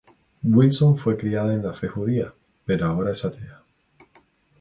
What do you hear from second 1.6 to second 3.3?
la fe judía, pero ahora es